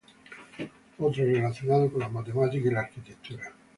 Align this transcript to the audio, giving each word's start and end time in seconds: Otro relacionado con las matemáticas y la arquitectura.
Otro 0.97 1.23
relacionado 1.25 1.91
con 1.91 1.99
las 1.99 2.11
matemáticas 2.11 2.71
y 2.71 2.73
la 2.73 2.79
arquitectura. 2.79 3.53